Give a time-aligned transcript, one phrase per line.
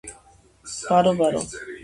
[0.89, 1.39] ბარო ბარო